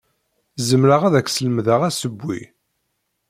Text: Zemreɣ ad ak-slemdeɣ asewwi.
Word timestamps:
Zemreɣ 0.67 1.01
ad 1.03 1.15
ak-slemdeɣ 1.19 1.81
asewwi. 1.89 2.41